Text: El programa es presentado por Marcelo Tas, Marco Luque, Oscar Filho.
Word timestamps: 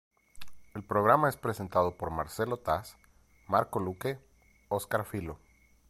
El 0.73 0.83
programa 0.83 1.29
es 1.29 1.37
presentado 1.37 1.95
por 1.95 2.09
Marcelo 2.09 2.57
Tas, 2.57 2.97
Marco 3.47 3.79
Luque, 3.79 4.17
Oscar 4.67 5.05
Filho. 5.05 5.37